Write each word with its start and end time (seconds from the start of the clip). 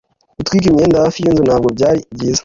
gutwika 0.37 0.65
imyanda 0.69 1.03
hafi 1.03 1.17
yinzu 1.23 1.41
ntabwo 1.47 1.67
byari 1.75 1.99
byiza 2.15 2.39